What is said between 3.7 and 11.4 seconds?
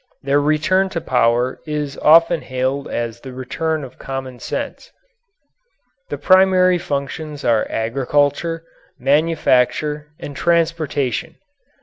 of common sense. The primary functions are agriculture, manufacture, and transportation.